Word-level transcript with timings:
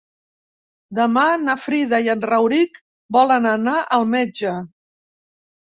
Demà 0.99 1.25
na 1.41 1.55
Frida 1.65 1.99
i 2.07 2.11
en 2.15 2.25
Rauric 2.29 2.81
volen 3.19 3.47
anar 3.53 3.77
al 3.99 4.09
metge. 4.15 4.59